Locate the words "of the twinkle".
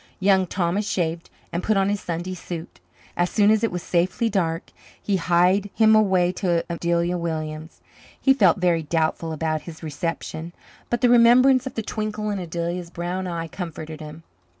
11.67-12.31